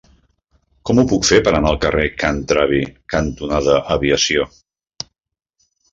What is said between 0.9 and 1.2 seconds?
ho